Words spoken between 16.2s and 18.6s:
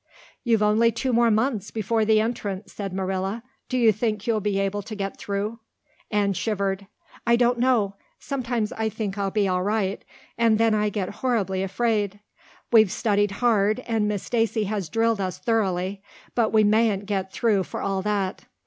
but we mayn't get through for all that.